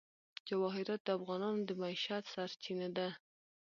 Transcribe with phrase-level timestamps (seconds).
[0.47, 3.07] جواهرات د افغانانو د معیشت سرچینه ده.